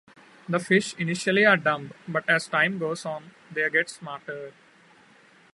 [0.49, 4.51] The fish initially are dumb, but as time goes on they get smarter.